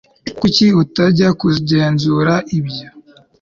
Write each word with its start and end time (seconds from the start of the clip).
Kuki 0.39 0.65
utajya 0.83 1.27
kugenzura 1.41 2.33
ibyo 2.57 2.87